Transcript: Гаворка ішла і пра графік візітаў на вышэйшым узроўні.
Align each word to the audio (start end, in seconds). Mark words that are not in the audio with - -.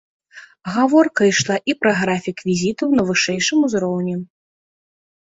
Гаворка 0.77 1.27
ішла 1.31 1.57
і 1.71 1.75
пра 1.81 1.93
графік 1.99 2.37
візітаў 2.47 2.89
на 3.01 3.05
вышэйшым 3.11 3.57
узроўні. 3.69 4.15